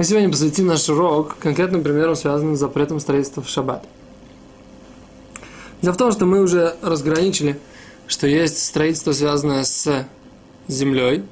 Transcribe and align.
Мы 0.00 0.04
сегодня 0.04 0.30
посвятим 0.30 0.66
наш 0.66 0.88
урок 0.88 1.36
конкретным 1.36 1.82
примером, 1.82 2.16
связанным 2.16 2.56
с 2.56 2.58
запретом 2.58 3.00
строительства 3.00 3.42
в 3.42 3.50
шаббат. 3.50 3.84
Дело 5.82 5.92
в 5.92 5.98
том, 5.98 6.10
что 6.10 6.24
мы 6.24 6.40
уже 6.40 6.74
разграничили, 6.80 7.60
что 8.06 8.26
есть 8.26 8.64
строительство, 8.64 9.12
связанное 9.12 9.62
с 9.62 10.06
землей, 10.68 11.22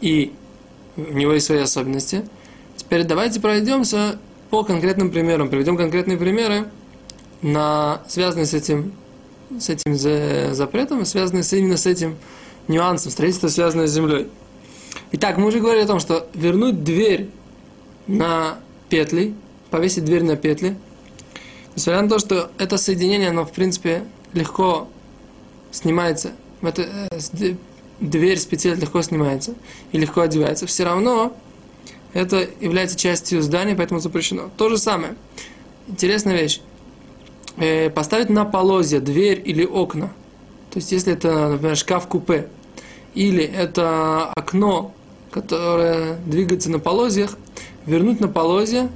и 0.00 0.32
у 0.96 1.12
него 1.12 1.32
есть 1.32 1.46
свои 1.46 1.58
особенности. 1.58 2.28
Теперь 2.76 3.02
давайте 3.02 3.40
пройдемся 3.40 4.20
по 4.50 4.62
конкретным 4.62 5.10
примерам, 5.10 5.48
приведем 5.48 5.76
конкретные 5.76 6.16
примеры, 6.16 6.68
на, 7.42 8.02
связанные 8.06 8.46
с 8.46 8.54
этим, 8.54 8.92
с 9.58 9.68
этим 9.68 9.96
запретом, 10.54 11.04
связанные 11.04 11.42
с, 11.42 11.52
именно 11.52 11.76
с 11.76 11.86
этим 11.86 12.18
нюансом, 12.68 13.10
строительство, 13.10 13.48
связанное 13.48 13.88
с 13.88 13.90
землей. 13.90 14.28
Итак, 15.10 15.38
мы 15.38 15.46
уже 15.46 15.58
говорили 15.58 15.82
о 15.82 15.88
том, 15.88 15.98
что 15.98 16.28
вернуть 16.34 16.84
дверь 16.84 17.30
на 18.08 18.58
петли, 18.88 19.34
повесить 19.70 20.04
дверь 20.04 20.24
на 20.24 20.36
петли, 20.36 20.76
несмотря 21.76 22.02
на 22.02 22.08
то, 22.08 22.18
что 22.18 22.50
это 22.58 22.76
соединение, 22.76 23.28
оно 23.28 23.44
в 23.44 23.52
принципе 23.52 24.04
легко 24.32 24.88
снимается, 25.70 26.32
это, 26.62 26.82
э, 26.82 27.54
дверь 28.00 28.38
с 28.38 28.46
петель 28.46 28.78
легко 28.78 29.02
снимается 29.02 29.54
и 29.92 29.98
легко 29.98 30.22
одевается, 30.22 30.66
все 30.66 30.84
равно 30.84 31.36
это 32.14 32.48
является 32.60 32.96
частью 32.96 33.42
здания, 33.42 33.74
поэтому 33.74 34.00
запрещено. 34.00 34.50
То 34.56 34.68
же 34.70 34.78
самое. 34.78 35.14
Интересная 35.86 36.40
вещь. 36.40 36.60
Э, 37.56 37.90
поставить 37.90 38.30
на 38.30 38.44
полозья 38.44 39.00
дверь 39.00 39.42
или 39.44 39.64
окна. 39.64 40.12
То 40.70 40.78
есть, 40.78 40.92
если 40.92 41.12
это, 41.12 41.48
например, 41.48 41.76
шкаф-купе, 41.76 42.48
или 43.14 43.42
это 43.42 44.30
окно, 44.34 44.94
которое 45.30 46.16
двигается 46.26 46.70
на 46.70 46.78
полозьях, 46.78 47.36
вернуть 47.88 48.20
на 48.20 48.28
полозья 48.28 48.90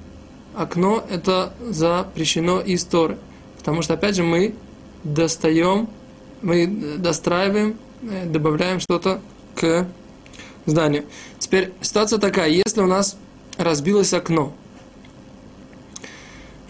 окно 0.55 1.03
это 1.09 1.55
запрещено 1.67 2.61
из 2.61 2.85
Торы. 2.85 3.19
Потому 3.59 3.81
что, 3.83 3.95
опять 3.95 4.17
же, 4.17 4.23
мы 4.23 4.55
достаем, 5.03 5.89
мы 6.43 6.67
достраиваем, 6.99 7.77
э, 8.03 8.27
добавляем 8.27 8.81
что-то 8.81 9.21
к 9.55 9.89
зданию. 10.67 11.05
Теперь 11.39 11.73
ситуация 11.81 12.19
такая, 12.19 12.51
если 12.51 12.83
у 12.83 12.87
нас 12.87 13.17
разбилось 13.57 14.13
окно, 14.13 14.53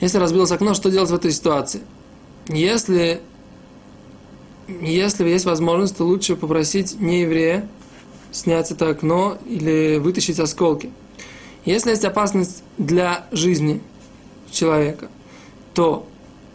если 0.00 0.18
разбилось 0.18 0.52
окно, 0.52 0.74
что 0.74 0.90
делать 0.90 1.10
в 1.10 1.14
этой 1.14 1.32
ситуации? 1.32 1.82
Если 2.48 3.20
если 4.68 5.28
есть 5.28 5.44
возможность, 5.44 5.96
то 5.96 6.04
лучше 6.04 6.36
попросить 6.36 7.00
не 7.00 7.22
еврея 7.22 7.68
снять 8.30 8.70
это 8.70 8.90
окно 8.90 9.38
или 9.44 9.98
вытащить 9.98 10.38
осколки. 10.38 10.90
Если 11.64 11.90
есть 11.90 12.04
опасность 12.04 12.62
для 12.76 13.26
жизни 13.30 13.80
человека, 14.50 15.08
то, 15.74 16.06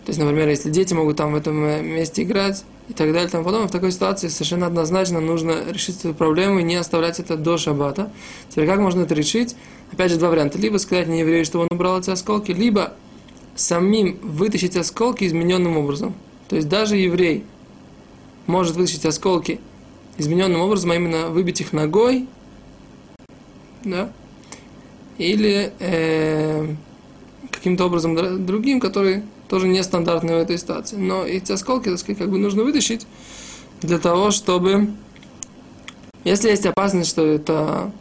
то 0.06 0.10
есть, 0.10 0.20
например, 0.20 0.50
если 0.50 0.70
дети 0.70 0.94
могут 0.94 1.18
там 1.18 1.34
в 1.34 1.36
этом 1.36 1.56
месте 1.56 2.24
играть 2.24 2.64
и 2.90 2.94
так 2.94 3.12
далее, 3.14 3.30
там 3.30 3.44
потом 3.44 3.68
в 3.68 3.72
такой 3.72 3.92
ситуации 3.92 4.28
совершенно 4.28 4.68
однозначно 4.68 5.20
нужно 5.20 5.64
решить 5.70 6.00
эту 6.00 6.14
проблему 6.14 6.60
и 6.60 6.64
не 6.64 6.76
оставлять 6.76 7.20
это 7.20 7.38
до 7.38 7.58
шаббата. 7.58 8.12
Теперь 8.50 8.68
как 8.68 8.80
можно 8.80 9.02
это 9.02 9.14
решить? 9.14 9.56
Опять 9.92 10.12
же, 10.12 10.18
два 10.18 10.30
варианта. 10.30 10.58
Либо 10.58 10.78
сказать 10.78 11.08
не 11.08 11.22
еврею, 11.22 11.46
что 11.46 11.60
он 11.60 11.68
убрал 11.72 12.00
эти 12.00 12.10
осколки, 12.10 12.52
либо 12.52 12.94
самим 13.56 14.20
вытащить 14.22 14.76
осколки 14.76 15.26
измененным 15.26 15.78
образом. 15.78 16.14
То 16.50 16.56
есть 16.56 16.68
даже 16.68 16.98
еврей, 16.98 17.46
может 18.46 18.76
вытащить 18.76 19.06
осколки 19.06 19.60
измененным 20.18 20.62
образом, 20.62 20.92
а 20.92 20.96
именно 20.96 21.30
выбить 21.30 21.62
их 21.62 21.74
ногой, 21.74 22.28
да, 23.84 24.12
или 25.18 25.74
э, 25.80 26.76
каким-то 27.52 27.86
образом 27.86 28.46
другим, 28.46 28.80
который 28.80 29.24
тоже 29.50 29.68
нестандартный 29.68 30.36
в 30.36 30.38
этой 30.38 30.58
ситуации. 30.58 30.98
Но 30.98 31.24
эти 31.24 31.52
осколки, 31.52 31.90
так 31.90 32.00
сказать, 32.00 32.20
как 32.20 32.30
бы 32.30 32.38
нужно 32.38 32.64
вытащить 32.64 33.08
для 33.82 33.98
того, 34.00 34.32
чтобы, 34.32 34.90
если 36.24 36.50
есть 36.50 36.66
опасность, 36.66 37.10
что 37.10 37.26
это, 37.26 37.92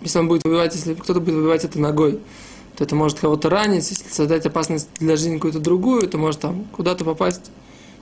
если 0.00 0.18
он 0.18 0.28
будет 0.28 0.44
выбивать, 0.44 0.74
если 0.74 0.94
кто-то 0.94 1.20
будет 1.20 1.34
выбивать 1.34 1.64
это 1.64 1.80
ногой, 1.80 2.20
то 2.76 2.84
это 2.84 2.94
может 2.94 3.18
кого-то 3.18 3.48
ранить, 3.48 3.88
если 3.90 4.08
создать 4.08 4.46
опасность 4.46 4.88
для 4.98 5.16
жизни 5.16 5.36
какую-то 5.36 5.60
другую, 5.60 6.08
то 6.08 6.18
может 6.18 6.40
там 6.40 6.64
куда-то 6.72 7.04
попасть 7.04 7.50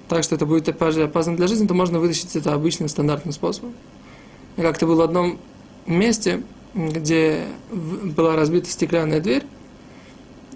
так 0.08 0.22
что 0.22 0.36
это 0.36 0.46
будет 0.46 0.68
опасно 0.68 1.36
для 1.36 1.46
жизни, 1.46 1.66
то 1.66 1.74
можно 1.74 1.98
вытащить 1.98 2.36
это 2.36 2.54
обычным 2.54 2.88
стандартным 2.88 3.32
способом. 3.32 3.74
И 4.56 4.62
как-то 4.62 4.86
было 4.86 4.96
в 4.96 5.00
одном 5.02 5.38
месте, 5.86 6.42
где 6.76 7.46
была 7.70 8.36
разбита 8.36 8.70
стеклянная 8.70 9.20
дверь, 9.20 9.44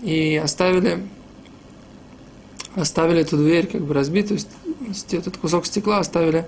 и 0.03 0.37
оставили, 0.37 1.03
оставили 2.75 3.23
эту 3.23 3.39
дверь 3.39 3.67
как 3.67 3.81
бы 3.83 3.95
разбитую, 3.95 4.39
этот 5.13 5.37
кусок 5.39 5.67
стекла 5.67 5.99
оставили 5.99 6.47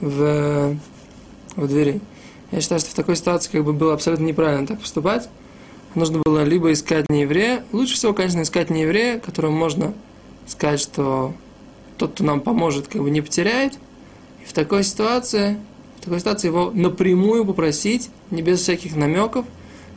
в, 0.00 0.76
в 1.56 1.68
двери. 1.68 2.00
Я 2.50 2.60
считаю, 2.60 2.80
что 2.80 2.90
в 2.90 2.94
такой 2.94 3.16
ситуации 3.16 3.50
как 3.50 3.64
бы 3.64 3.72
было 3.72 3.94
абсолютно 3.94 4.24
неправильно 4.24 4.66
так 4.66 4.80
поступать. 4.80 5.28
Нужно 5.94 6.20
было 6.24 6.42
либо 6.44 6.72
искать 6.72 7.10
не 7.10 7.22
еврея, 7.22 7.64
лучше 7.72 7.94
всего, 7.94 8.14
конечно, 8.14 8.42
искать 8.42 8.70
не 8.70 8.82
еврея, 8.82 9.18
которому 9.20 9.56
можно 9.56 9.92
сказать, 10.46 10.80
что 10.80 11.34
тот, 11.98 12.12
кто 12.12 12.24
нам 12.24 12.40
поможет, 12.40 12.88
как 12.88 13.02
бы 13.02 13.10
не 13.10 13.20
потеряет. 13.20 13.74
И 14.42 14.46
в 14.46 14.52
такой 14.54 14.84
ситуации, 14.84 15.58
в 16.02 16.04
такой 16.04 16.18
ситуации 16.18 16.48
его 16.48 16.72
напрямую 16.74 17.44
попросить, 17.44 18.10
не 18.32 18.42
без 18.42 18.60
всяких 18.60 18.96
намеков, 18.96 19.46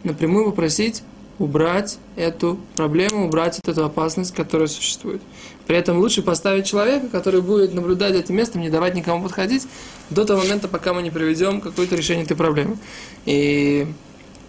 напрямую 0.04 0.46
попросить 0.46 1.02
убрать 1.40 1.98
эту 2.16 2.60
проблему, 2.76 3.26
убрать 3.26 3.60
эту 3.66 3.84
опасность, 3.84 4.34
которая 4.34 4.68
существует. 4.68 5.20
При 5.66 5.76
этом 5.76 5.98
лучше 5.98 6.22
поставить 6.22 6.68
человека, 6.68 7.08
который 7.08 7.42
будет 7.42 7.74
наблюдать 7.74 8.14
этим 8.14 8.36
местом, 8.36 8.62
не 8.62 8.70
давать 8.70 8.94
никому 8.94 9.24
подходить 9.24 9.68
до 10.12 10.26
того 10.26 10.44
момента, 10.44 10.68
пока 10.68 10.94
мы 10.94 11.02
не 11.02 11.10
приведем 11.10 11.60
какое-то 11.60 11.96
решение 11.96 12.24
этой 12.24 12.38
проблемы. 12.38 12.78
И 13.26 13.88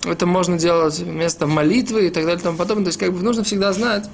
это 0.04 0.26
можно 0.26 0.58
делать 0.58 0.98
вместо 0.98 1.46
молитвы 1.46 2.08
и 2.08 2.10
так 2.10 2.24
далее 2.24 2.38
и 2.38 2.42
тому 2.42 2.58
подобное. 2.58 2.84
То 2.84 2.88
есть, 2.90 2.98
как 2.98 3.14
бы 3.14 3.22
нужно 3.22 3.44
всегда 3.44 3.72
знать, 3.72 4.10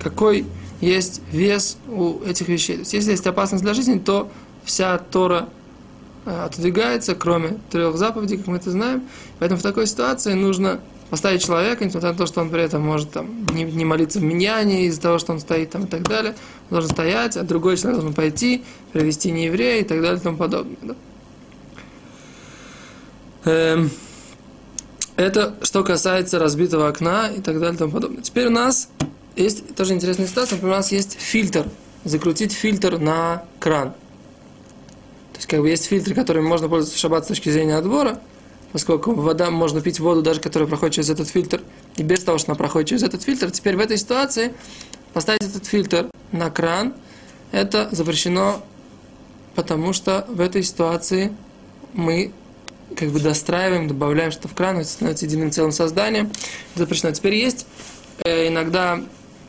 какой 0.00 0.44
есть 0.82 1.22
вес 1.32 1.78
у 1.88 2.20
этих 2.24 2.48
вещей. 2.48 2.74
То 2.74 2.80
есть, 2.80 2.92
если 2.92 3.12
есть 3.12 3.26
опасность 3.26 3.64
для 3.64 3.72
жизни, 3.72 3.98
то 3.98 4.30
вся 4.64 4.98
Тора 4.98 5.48
отодвигается, 6.28 7.14
кроме 7.14 7.58
трех 7.70 7.96
заповедей, 7.96 8.38
как 8.38 8.46
мы 8.46 8.56
это 8.56 8.70
знаем. 8.70 9.02
Поэтому 9.38 9.58
в 9.60 9.62
такой 9.62 9.86
ситуации 9.86 10.34
нужно 10.34 10.80
поставить 11.10 11.44
человека, 11.44 11.84
несмотря 11.84 12.12
на 12.12 12.18
то, 12.18 12.26
что 12.26 12.40
он 12.40 12.50
при 12.50 12.62
этом 12.62 12.82
может 12.82 13.10
там, 13.10 13.46
не, 13.54 13.64
не 13.64 13.84
молиться 13.84 14.18
в 14.18 14.22
миньяне 14.22 14.86
из-за 14.86 15.00
того, 15.00 15.18
что 15.18 15.32
он 15.32 15.40
стоит 15.40 15.70
там 15.70 15.84
и 15.84 15.86
так 15.86 16.02
далее, 16.02 16.34
он 16.70 16.76
должен 16.76 16.90
стоять, 16.90 17.36
а 17.36 17.42
другой 17.42 17.76
человек 17.76 18.00
должен 18.00 18.14
пойти, 18.14 18.64
привести 18.92 19.30
нееврея 19.30 19.80
и 19.80 19.84
так 19.84 20.00
далее 20.02 20.18
и 20.18 20.22
тому 20.22 20.36
подобное. 20.36 20.76
Да? 20.82 20.94
Эм, 23.44 23.90
это 25.16 25.56
что 25.62 25.82
касается 25.82 26.38
разбитого 26.38 26.88
окна 26.88 27.28
и 27.28 27.40
так 27.40 27.58
далее 27.58 27.74
и 27.74 27.78
тому 27.78 27.92
подобное. 27.92 28.22
Теперь 28.22 28.48
у 28.48 28.50
нас 28.50 28.90
есть 29.36 29.74
тоже 29.74 29.94
интересная 29.94 30.26
ситуация, 30.26 30.56
например, 30.56 30.74
у 30.74 30.78
нас 30.78 30.92
есть 30.92 31.18
фильтр, 31.18 31.66
закрутить 32.04 32.52
фильтр 32.52 32.98
на 32.98 33.44
кран. 33.60 33.94
Есть, 35.38 35.46
как 35.48 35.60
бы 35.60 35.68
есть 35.70 35.86
фильтры, 35.86 36.16
которыми 36.16 36.46
можно 36.46 36.68
пользоваться 36.68 36.98
в 36.98 37.00
шаббат 37.00 37.24
с 37.24 37.28
точки 37.28 37.48
зрения 37.48 37.76
отбора, 37.76 38.20
поскольку 38.72 39.14
вода, 39.14 39.50
можно 39.50 39.80
пить 39.80 40.00
воду, 40.00 40.20
даже 40.20 40.40
которая 40.40 40.68
проходит 40.68 40.96
через 40.96 41.10
этот 41.10 41.28
фильтр, 41.28 41.62
и 41.96 42.02
без 42.02 42.24
того, 42.24 42.38
что 42.38 42.50
она 42.50 42.56
проходит 42.56 42.88
через 42.88 43.04
этот 43.04 43.22
фильтр. 43.22 43.52
Теперь 43.52 43.76
в 43.76 43.80
этой 43.80 43.98
ситуации 43.98 44.52
поставить 45.12 45.44
этот 45.44 45.64
фильтр 45.64 46.06
на 46.32 46.50
кран, 46.50 46.92
это 47.52 47.88
запрещено, 47.92 48.60
потому 49.54 49.92
что 49.92 50.26
в 50.28 50.40
этой 50.40 50.64
ситуации 50.64 51.32
мы 51.92 52.32
как 52.96 53.10
бы 53.10 53.20
достраиваем, 53.20 53.86
добавляем 53.86 54.32
что-то 54.32 54.48
в 54.48 54.54
кран, 54.54 54.78
это 54.78 54.88
становится 54.88 55.26
единым 55.26 55.52
целым 55.52 55.70
созданием. 55.70 56.32
запрещено. 56.74 57.12
Теперь 57.12 57.36
есть 57.36 57.64
э, 58.24 58.48
иногда 58.48 59.00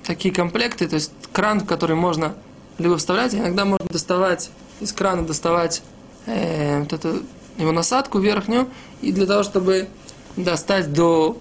такие 0.04 0.32
комплекты, 0.34 0.88
то 0.88 0.96
есть 0.96 1.12
кран, 1.32 1.62
в 1.62 1.66
который 1.66 1.96
можно 1.96 2.36
либо 2.78 2.98
вставлять, 2.98 3.34
иногда 3.34 3.66
можно 3.66 3.88
доставать 3.90 4.52
из 4.80 4.94
крана 4.94 5.26
доставать 5.26 5.82
э, 6.26 6.80
вот 6.80 6.94
эту 6.94 7.24
его 7.58 7.72
насадку 7.72 8.20
верхнюю, 8.20 8.70
и 9.02 9.12
для 9.12 9.26
того, 9.26 9.44
чтобы 9.44 9.88
достать 10.36 10.94
до 10.94 11.38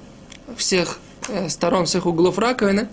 всех 0.57 0.99
э, 1.29 1.49
сторон, 1.49 1.87
всех 1.87 2.07
углов 2.07 2.39
раковины, 2.39 2.89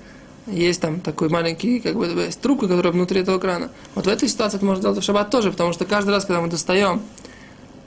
есть 0.48 0.82
там 0.82 1.00
такой 1.00 1.30
маленький, 1.30 1.80
как 1.80 1.96
бы, 1.96 2.30
трубка, 2.40 2.68
которая 2.68 2.94
внутри 2.94 3.22
этого 3.22 3.40
крана. 3.40 3.72
Вот 3.96 4.06
в 4.06 4.10
этой 4.10 4.30
ситуации 4.30 4.58
это 4.58 4.66
можно 4.66 4.84
делать 4.84 5.00
в 5.00 5.04
шаббат 5.04 5.32
тоже, 5.32 5.52
потому 5.52 5.74
что 5.74 5.86
каждый 5.86 6.12
раз, 6.12 6.26
когда 6.26 6.42
мы 6.42 6.50
достаем, 6.50 7.02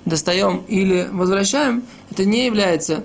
достаем 0.04 0.64
или 0.66 1.08
возвращаем, 1.12 1.84
это 2.10 2.24
не 2.24 2.46
является 2.46 3.04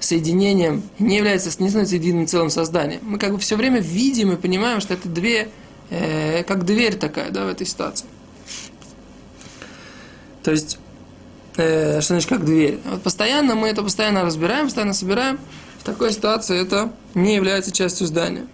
соединением, 0.00 0.82
не 0.98 1.16
является, 1.16 1.48
не 1.62 1.68
становится 1.68 1.96
единым 1.96 2.26
целым 2.26 2.50
созданием. 2.50 3.00
Мы 3.02 3.18
как 3.18 3.32
бы 3.32 3.38
все 3.38 3.56
время 3.56 3.80
видим 3.80 4.32
и 4.32 4.36
понимаем, 4.36 4.80
что 4.80 4.94
это 4.94 5.08
две, 5.08 5.48
э, 5.90 6.42
как 6.44 6.64
дверь 6.64 6.96
такая, 6.96 7.30
да, 7.30 7.44
в 7.44 7.48
этой 7.48 7.66
ситуации. 7.66 8.06
То 10.48 10.52
есть, 10.52 10.78
э, 11.58 12.00
что 12.00 12.14
значит 12.14 12.30
как 12.30 12.42
дверь. 12.42 12.78
Вот 12.86 13.02
постоянно 13.02 13.54
мы 13.54 13.68
это 13.68 13.82
постоянно 13.82 14.22
разбираем, 14.22 14.64
постоянно 14.64 14.94
собираем. 14.94 15.38
В 15.78 15.84
такой 15.84 16.10
ситуации 16.10 16.58
это 16.58 16.90
не 17.12 17.34
является 17.34 17.70
частью 17.70 18.06
здания. 18.06 18.46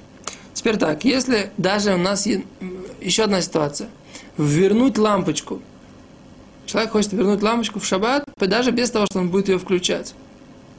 Теперь 0.54 0.76
так, 0.76 1.04
если 1.04 1.52
даже 1.56 1.94
у 1.94 1.96
нас 1.96 2.26
есть 2.26 2.42
еще 3.00 3.22
одна 3.22 3.40
ситуация. 3.40 3.90
Вернуть 4.36 4.98
лампочку. 4.98 5.62
Человек 6.66 6.90
хочет 6.90 7.12
вернуть 7.12 7.40
лампочку 7.44 7.78
в 7.78 7.84
шаббат, 7.86 8.24
даже 8.40 8.72
без 8.72 8.90
того, 8.90 9.06
что 9.06 9.20
он 9.20 9.30
будет 9.30 9.48
ее 9.48 9.60
включать. 9.60 10.16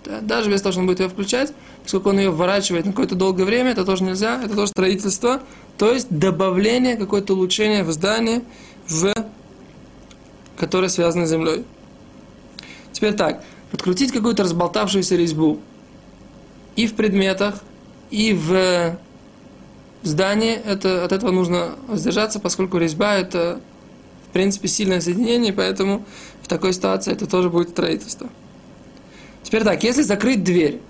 Да, 0.03 0.19
даже 0.19 0.51
без 0.51 0.61
того, 0.61 0.73
что 0.73 0.81
он 0.81 0.87
будет 0.87 0.99
ее 0.99 1.07
включать, 1.07 1.53
поскольку 1.81 2.09
он 2.09 2.19
ее 2.19 2.29
вворачивает 2.29 2.85
на 2.85 2.91
какое-то 2.91 3.15
долгое 3.15 3.45
время, 3.45 3.71
это 3.71 3.85
тоже 3.85 4.03
нельзя, 4.03 4.43
это 4.43 4.53
тоже 4.53 4.67
строительство. 4.67 5.41
То 5.77 5.93
есть 5.93 6.07
добавление, 6.09 6.97
какое-то 6.97 7.35
улучшение 7.35 7.85
в 7.85 7.91
здании, 7.93 8.41
в, 8.89 9.13
которое 10.57 10.89
связано 10.89 11.25
с 11.25 11.29
землей. 11.29 11.63
Теперь 12.91 13.13
так, 13.13 13.43
подкрутить 13.71 14.11
какую-то 14.11 14.43
разболтавшуюся 14.43 15.15
резьбу 15.15 15.59
и 16.75 16.87
в 16.87 16.95
предметах, 16.95 17.55
и 18.09 18.33
в 18.33 18.97
здании, 20.03 20.53
это, 20.53 21.03
от 21.03 21.11
этого 21.11 21.31
нужно 21.31 21.75
воздержаться, 21.87 22.39
поскольку 22.39 22.77
резьба 22.77 23.15
это, 23.15 23.59
в 24.29 24.33
принципе, 24.33 24.67
сильное 24.67 25.01
соединение, 25.01 25.51
поэтому 25.51 26.05
в 26.41 26.47
такой 26.47 26.73
ситуации 26.73 27.11
это 27.11 27.27
тоже 27.27 27.49
будет 27.49 27.69
строительство. 27.69 28.29
Теперь 29.43 29.63
так, 29.63 29.83
если 29.83 30.03
закрыть 30.03 30.43
дверь 30.43 30.81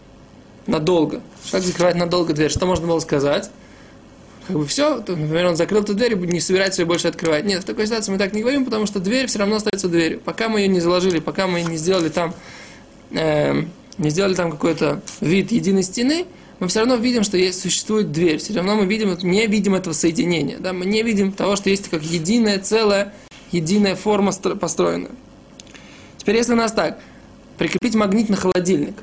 надолго, 0.68 1.22
как 1.52 1.62
закрывать 1.62 1.96
надолго 1.96 2.34
дверь, 2.34 2.52
что 2.52 2.66
можно 2.66 2.88
было 2.88 3.00
сказать? 3.00 3.50
Как 4.48 4.56
бы 4.56 4.66
все, 4.68 5.00
то, 5.00 5.16
например, 5.16 5.48
он 5.48 5.56
закрыл 5.56 5.82
эту 5.82 5.96
дверь 5.96 6.14
и 6.14 6.16
не 6.16 6.40
собирается 6.40 6.82
ее 6.82 6.86
больше 6.86 7.08
открывать. 7.08 7.46
Нет, 7.46 7.64
в 7.64 7.66
такой 7.66 7.88
ситуации 7.88 8.12
мы 8.12 8.18
так 8.18 8.34
не 8.34 8.42
говорим, 8.42 8.66
потому 8.66 8.86
что 8.86 9.00
дверь 9.00 9.28
все 9.28 9.40
равно 9.40 9.56
остается 9.56 9.88
дверью. 9.88 10.20
Пока 10.20 10.50
мы 10.50 10.62
ее 10.62 10.68
не 10.68 10.80
заложили, 10.80 11.20
пока 11.20 11.48
мы 11.48 11.64
не 11.64 11.78
сделали 11.78 12.10
там, 12.10 12.34
э, 13.12 13.64
не 13.98 14.10
сделали 14.10 14.36
там 14.36 14.52
какой-то 14.52 15.02
вид 15.20 15.52
единой 15.52 15.84
стены, 15.84 16.26
мы 16.60 16.68
все 16.68 16.80
равно 16.80 16.96
видим, 16.96 17.24
что 17.24 17.38
есть, 17.38 17.60
существует 17.60 18.12
дверь. 18.12 18.38
Все 18.38 18.54
равно 18.54 18.76
мы 18.76 18.86
видим, 18.86 19.18
не 19.24 19.46
видим 19.48 19.76
этого 19.76 19.94
соединения. 19.94 20.58
Да? 20.60 20.74
Мы 20.74 20.86
не 20.86 21.02
видим 21.04 21.32
того, 21.32 21.56
что 21.56 21.70
есть 21.70 21.90
как 21.90 22.04
единое 22.04 22.60
целое, 22.60 23.14
единая 23.52 23.96
форма 23.96 24.32
построенная. 24.32 25.12
Теперь, 26.18 26.38
если 26.38 26.54
у 26.54 26.58
нас 26.58 26.72
так, 26.72 27.00
прикрепить 27.58 27.96
магнит 27.96 28.30
на 28.30 28.36
холодильник. 28.36 28.96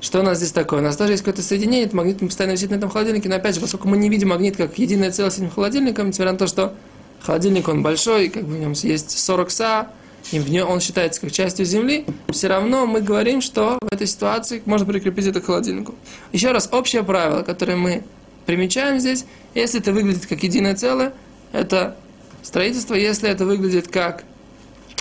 Что 0.00 0.20
у 0.20 0.22
нас 0.22 0.38
здесь 0.38 0.52
такое? 0.52 0.80
У 0.80 0.82
нас 0.82 0.96
тоже 0.96 1.12
есть 1.12 1.22
какое-то 1.22 1.42
соединение, 1.42 1.82
этот 1.82 1.94
магнит 1.94 2.18
постоянно 2.20 2.54
висит 2.54 2.70
на 2.70 2.76
этом 2.76 2.88
холодильнике, 2.88 3.28
но 3.28 3.36
опять 3.36 3.54
же, 3.54 3.60
поскольку 3.60 3.86
мы 3.86 3.98
не 3.98 4.08
видим 4.08 4.28
магнит 4.28 4.56
как 4.56 4.78
единое 4.78 5.10
целое 5.10 5.30
с 5.30 5.36
этим 5.36 5.50
холодильником, 5.50 6.08
несмотря 6.08 6.32
на 6.32 6.38
то, 6.38 6.46
что 6.46 6.74
холодильник 7.20 7.68
он 7.68 7.82
большой, 7.82 8.30
как 8.30 8.44
бы 8.44 8.54
в 8.54 8.58
нем 8.58 8.72
есть 8.72 9.18
40 9.18 9.50
са, 9.50 9.88
и 10.32 10.38
в 10.38 10.50
нем 10.50 10.68
он 10.70 10.80
считается 10.80 11.20
как 11.20 11.32
частью 11.32 11.66
Земли, 11.66 12.06
все 12.30 12.48
равно 12.48 12.86
мы 12.86 13.02
говорим, 13.02 13.42
что 13.42 13.78
в 13.82 13.92
этой 13.92 14.06
ситуации 14.06 14.62
можно 14.64 14.86
прикрепить 14.86 15.26
это 15.26 15.40
к 15.42 15.46
холодильнику. 15.46 15.94
Еще 16.32 16.50
раз, 16.52 16.68
общее 16.72 17.02
правило, 17.02 17.42
которое 17.42 17.76
мы 17.76 18.02
примечаем 18.46 18.98
здесь, 19.00 19.26
если 19.54 19.80
это 19.80 19.92
выглядит 19.92 20.26
как 20.26 20.42
единое 20.42 20.74
целое, 20.74 21.12
это 21.52 21.96
строительство, 22.42 22.94
если 22.94 23.28
это 23.28 23.44
выглядит 23.44 23.88
как 23.88 24.24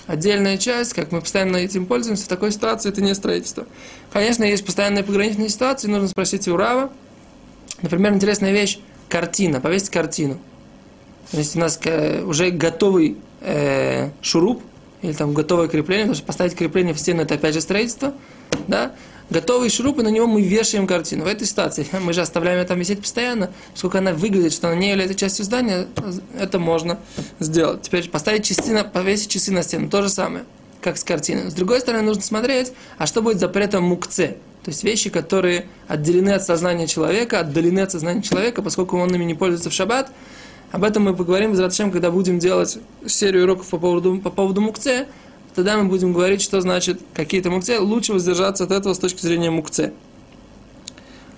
отдельная 0.09 0.57
часть, 0.57 0.93
как 0.93 1.11
мы 1.11 1.21
постоянно 1.21 1.57
этим 1.57 1.85
пользуемся, 1.85 2.25
в 2.25 2.27
такой 2.27 2.51
ситуации 2.51 2.89
это 2.89 2.99
не 2.99 3.13
строительство. 3.13 3.67
Конечно, 4.11 4.43
есть 4.43 4.65
постоянные 4.65 5.03
пограничные 5.03 5.49
ситуации, 5.49 5.87
нужно 5.87 6.07
спросить 6.07 6.47
у 6.47 6.57
Рава. 6.57 6.91
Например, 7.83 8.13
интересная 8.13 8.51
вещь– 8.51 8.79
картина, 9.07 9.61
повесить 9.61 9.91
картину. 9.91 10.39
Если 11.31 11.59
у 11.59 11.61
нас 11.61 11.79
э, 11.83 12.23
уже 12.23 12.49
готовый 12.49 13.17
э, 13.41 14.09
шуруп, 14.21 14.63
или 15.01 15.13
там 15.13 15.33
готовое 15.33 15.67
крепление, 15.67 16.05
потому 16.05 16.15
что 16.15 16.25
поставить 16.25 16.55
крепление 16.55 16.93
в 16.93 16.99
стену 16.99 17.21
это 17.21 17.35
опять 17.35 17.53
же 17.53 17.61
строительство, 17.61 18.13
да, 18.67 18.93
готовый 19.29 19.69
шуруп, 19.69 19.99
и 19.99 20.03
на 20.03 20.09
него 20.09 20.27
мы 20.27 20.41
вешаем 20.41 20.87
картину. 20.87 21.25
В 21.25 21.27
этой 21.27 21.47
ситуации 21.47 21.85
мы 22.01 22.13
же 22.13 22.21
оставляем 22.21 22.59
ее 22.59 22.65
там 22.65 22.79
висеть 22.79 23.01
постоянно, 23.01 23.51
сколько 23.75 23.99
она 23.99 24.13
выглядит, 24.13 24.53
что 24.53 24.67
она 24.67 24.75
не 24.75 24.89
является 24.89 25.15
частью 25.15 25.45
здания, 25.45 25.87
это 26.37 26.59
можно 26.59 26.99
сделать. 27.39 27.83
Теперь 27.83 28.09
поставить 28.09 28.45
часы 28.45 28.73
на, 28.73 28.83
повесить 28.83 29.29
часы 29.29 29.51
на 29.51 29.63
стену, 29.63 29.89
то 29.89 30.01
же 30.01 30.09
самое, 30.09 30.45
как 30.81 30.97
с 30.97 31.03
картиной. 31.03 31.51
С 31.51 31.53
другой 31.53 31.79
стороны, 31.79 32.03
нужно 32.03 32.23
смотреть, 32.23 32.73
а 32.97 33.05
что 33.05 33.21
будет 33.21 33.39
запретом 33.39 33.83
мукце, 33.83 34.37
то 34.63 34.71
есть 34.71 34.83
вещи, 34.83 35.09
которые 35.09 35.67
отделены 35.87 36.31
от 36.31 36.43
сознания 36.43 36.85
человека, 36.85 37.39
отдалены 37.39 37.79
от 37.79 37.91
сознания 37.91 38.21
человека, 38.21 38.61
поскольку 38.61 38.97
он 38.97 39.13
ими 39.13 39.23
не 39.23 39.33
пользуется 39.33 39.69
в 39.69 39.73
шаббат, 39.73 40.11
об 40.71 40.83
этом 40.83 41.03
мы 41.03 41.15
поговорим, 41.15 41.55
зачем, 41.55 41.91
когда 41.91 42.11
будем 42.11 42.39
делать 42.39 42.77
серию 43.07 43.43
уроков 43.43 43.67
по 43.67 43.77
поводу, 43.77 44.19
по 44.19 44.29
поводу 44.29 44.61
мукце. 44.61 45.07
Тогда 45.55 45.77
мы 45.77 45.89
будем 45.89 46.13
говорить, 46.13 46.41
что 46.41 46.61
значит 46.61 47.01
какие-то 47.13 47.49
мукце. 47.49 47.79
Лучше 47.79 48.13
воздержаться 48.13 48.65
от 48.65 48.71
этого 48.71 48.93
с 48.93 48.99
точки 48.99 49.21
зрения 49.21 49.49
мукце. 49.49 49.93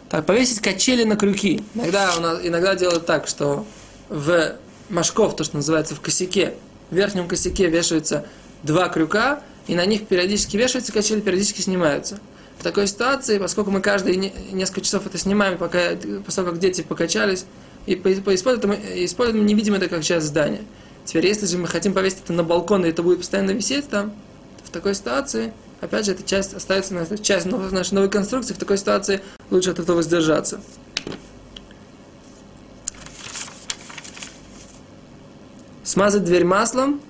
Так, 0.09 0.25
повесить 0.25 0.59
качели 0.59 1.05
на 1.05 1.15
крюки. 1.15 1.63
Иногда, 1.73 2.13
у 2.17 2.21
нас, 2.21 2.39
иногда 2.43 2.75
делают 2.75 3.05
так, 3.05 3.27
что 3.27 3.65
в 4.09 4.57
машков, 4.89 5.37
то, 5.37 5.45
что 5.45 5.55
называется 5.55 5.95
в 5.95 6.01
косяке, 6.01 6.55
в 6.89 6.95
верхнем 6.95 7.29
косяке 7.29 7.69
вешаются 7.69 8.25
два 8.63 8.89
крюка, 8.89 9.41
и 9.67 9.75
на 9.75 9.85
них 9.85 10.07
периодически 10.07 10.57
вешаются 10.57 10.91
качели, 10.91 11.21
периодически 11.21 11.61
снимаются. 11.61 12.19
В 12.59 12.63
такой 12.63 12.87
ситуации, 12.87 13.39
поскольку 13.39 13.71
мы 13.71 13.79
каждые 13.79 14.17
несколько 14.51 14.81
часов 14.81 15.07
это 15.07 15.17
снимаем, 15.17 15.57
пока, 15.57 15.95
после 16.25 16.43
того, 16.43 16.49
как 16.49 16.59
дети 16.59 16.81
покачались, 16.81 17.45
и 17.85 17.95
по, 17.95 18.09
по 18.09 18.35
использованию, 18.35 19.05
использованию 19.05 19.45
не 19.45 19.55
видим 19.55 19.73
это 19.73 19.87
как 19.87 20.03
часть 20.03 20.27
здания. 20.27 20.61
Теперь, 21.05 21.27
если 21.27 21.45
же 21.45 21.57
мы 21.57 21.67
хотим 21.67 21.93
повесить 21.93 22.19
это 22.23 22.33
на 22.33 22.43
балкон, 22.43 22.85
и 22.85 22.89
это 22.89 23.01
будет 23.03 23.19
постоянно 23.19 23.51
висеть 23.51 23.89
там, 23.89 24.13
в 24.63 24.69
такой 24.69 24.93
ситуации, 24.93 25.51
опять 25.81 26.05
же, 26.05 26.11
эта 26.11 26.23
часть 26.23 26.53
остается, 26.53 26.93
на 26.93 27.17
часть 27.17 27.45
нашей 27.47 27.93
новой 27.95 28.09
конструкции, 28.09 28.53
в 28.53 28.57
такой 28.57 28.77
ситуации 28.77 29.21
лучше 29.49 29.71
от 29.71 29.79
этого 29.79 29.97
воздержаться. 29.97 30.61
Смазать 35.83 36.23
дверь 36.23 36.45
маслом, 36.45 37.01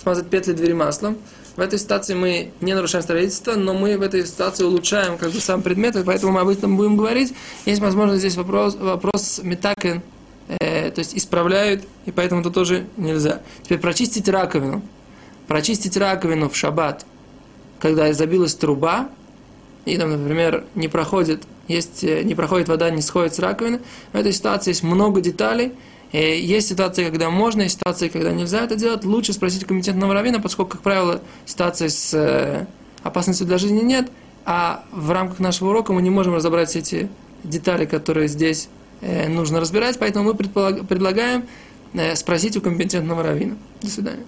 смазать 0.00 0.28
петли 0.28 0.52
двери 0.52 0.72
маслом. 0.72 1.18
В 1.56 1.60
этой 1.60 1.78
ситуации 1.78 2.14
мы 2.14 2.52
не 2.60 2.74
нарушаем 2.74 3.02
строительство, 3.02 3.54
но 3.54 3.74
мы 3.74 3.98
в 3.98 4.02
этой 4.02 4.24
ситуации 4.24 4.64
улучшаем 4.64 5.18
как 5.18 5.32
бы 5.32 5.40
сам 5.40 5.62
предмет, 5.62 5.96
и 5.96 6.04
поэтому 6.04 6.32
мы 6.32 6.40
об 6.40 6.48
этом 6.48 6.76
будем 6.76 6.96
говорить. 6.96 7.34
Есть, 7.66 7.80
возможно, 7.80 8.16
здесь 8.16 8.36
вопрос, 8.36 8.76
вопрос 8.76 9.40
метакен, 9.42 10.02
э, 10.90 10.94
то 10.94 10.98
есть 11.00 11.16
исправляют, 11.16 11.84
и 12.06 12.10
поэтому 12.10 12.40
это 12.40 12.50
тоже 12.50 12.86
нельзя. 12.96 13.40
Теперь 13.62 13.78
прочистить 13.78 14.28
раковину. 14.28 14.82
Прочистить 15.46 15.96
раковину 15.96 16.48
в 16.48 16.56
шаббат, 16.56 17.04
когда 17.78 18.12
забилась 18.12 18.54
труба, 18.54 19.08
и 19.84 19.96
там, 19.96 20.10
например, 20.10 20.64
не 20.74 20.88
проходит, 20.88 21.42
есть, 21.68 22.04
э, 22.04 22.22
не 22.22 22.34
проходит 22.34 22.68
вода, 22.68 22.90
не 22.90 23.02
сходит 23.02 23.34
с 23.34 23.38
раковины, 23.38 23.80
в 24.12 24.16
этой 24.16 24.32
ситуации 24.32 24.70
есть 24.70 24.82
много 24.82 25.20
деталей, 25.20 25.72
Э, 26.12 26.38
есть 26.38 26.68
ситуации, 26.68 27.04
когда 27.04 27.30
можно, 27.30 27.62
есть 27.62 27.78
ситуации, 27.78 28.08
когда 28.08 28.32
нельзя 28.32 28.64
это 28.64 28.76
делать. 28.76 29.04
Лучше 29.04 29.32
спросить 29.32 29.64
компетентного 29.64 30.14
равина, 30.14 30.40
поскольку, 30.40 30.72
как 30.72 30.82
правило, 30.82 31.20
ситуации 31.46 31.88
с 31.88 32.14
э, 32.14 32.66
опасностью 33.02 33.46
для 33.46 33.58
жизни 33.58 33.80
нет, 33.80 34.10
а 34.44 34.84
в 34.90 35.10
рамках 35.10 35.38
нашего 35.38 35.70
урока 35.70 35.92
мы 35.92 36.02
не 36.02 36.10
можем 36.10 36.34
разобрать 36.34 36.68
все 36.70 36.80
эти 36.80 37.08
детали, 37.44 37.86
которые 37.86 38.28
здесь 38.28 38.68
нужно 39.00 39.60
разбирать, 39.60 39.98
поэтому 39.98 40.32
мы 40.32 40.34
предлагаем 40.34 41.44
спросить 42.14 42.56
у 42.56 42.60
компетентного 42.60 43.22
равина. 43.22 43.56
До 43.82 43.88
свидания. 43.88 44.24